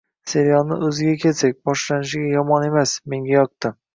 Serialni 0.29 0.77
oʻziga 0.87 1.11
kelsak, 1.25 1.59
boshlanishiga 1.69 2.31
yomon 2.37 2.67
emas, 2.71 2.97
menga 3.15 3.33
yoqdi. 3.37 3.75